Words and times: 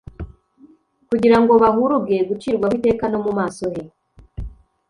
kugira 1.09 1.37
ngo 1.41 1.53
bahuruge 1.63 2.17
gucirwaho 2.29 2.73
iteka 2.79 3.03
no 3.11 3.19
mu 3.25 3.31
maso 3.37 3.63
he. 3.73 3.81